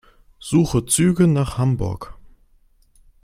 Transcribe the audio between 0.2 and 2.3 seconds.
Suche Züge nach Hamburg.